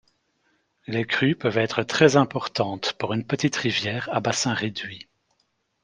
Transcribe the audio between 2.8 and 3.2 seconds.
pour